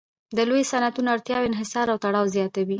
د 0.37 0.39
لویو 0.49 0.69
صنعتونو 0.71 1.09
اړتیاوې 1.15 1.47
انحصار 1.49 1.85
او 1.89 1.97
تړاو 2.03 2.31
زیاتوي 2.35 2.69